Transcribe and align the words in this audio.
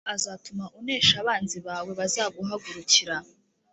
“Yehova 0.03 0.13
azatuma 0.17 0.65
unesha 0.79 1.15
abanzi 1.23 1.57
bawe 1.67 1.91
bazaguhagurukira. 1.99 3.15